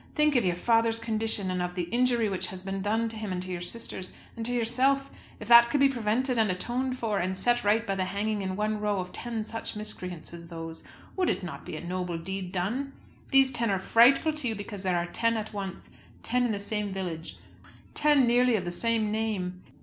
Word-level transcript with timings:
Think 0.15 0.35
of 0.35 0.43
your 0.43 0.55
father's 0.55 0.97
condition, 0.97 1.51
and 1.51 1.61
of 1.61 1.75
the 1.75 1.83
injury 1.83 2.27
which 2.27 2.47
has 2.47 2.63
been 2.63 2.81
done 2.81 3.07
to 3.09 3.15
him 3.15 3.31
and 3.31 3.39
to 3.43 3.51
your 3.51 3.61
sisters, 3.61 4.11
and 4.35 4.43
to 4.47 4.51
yourself. 4.51 5.11
If 5.39 5.47
that 5.49 5.69
could 5.69 5.79
be 5.79 5.89
prevented 5.89 6.39
and 6.39 6.49
atoned 6.49 6.97
for, 6.97 7.19
and 7.19 7.37
set 7.37 7.63
right 7.63 7.85
by 7.85 7.93
the 7.93 8.05
hanging 8.05 8.41
in 8.41 8.55
one 8.55 8.79
row 8.81 8.99
of 8.99 9.13
ten 9.13 9.43
such 9.43 9.75
miscreants 9.75 10.33
as 10.33 10.47
those, 10.47 10.83
would 11.15 11.29
it 11.29 11.43
not 11.43 11.67
be 11.67 11.75
a 11.75 11.85
noble 11.85 12.17
deed 12.17 12.51
done? 12.51 12.93
These 13.29 13.51
ten 13.51 13.69
are 13.69 13.77
frightful 13.77 14.33
to 14.33 14.47
you 14.47 14.55
because 14.55 14.81
there 14.81 14.97
are 14.97 15.05
ten 15.05 15.37
at 15.37 15.53
once, 15.53 15.91
ten 16.23 16.47
in 16.47 16.51
the 16.51 16.59
same 16.59 16.91
village, 16.91 17.37
ten 17.93 18.25
nearly 18.25 18.55
of 18.55 18.65
the 18.65 18.71
same 18.71 19.11
name! 19.11 19.61